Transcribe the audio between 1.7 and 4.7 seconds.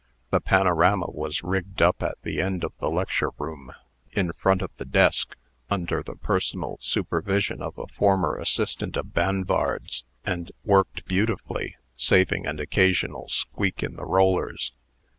up at the end of the lecture room, in front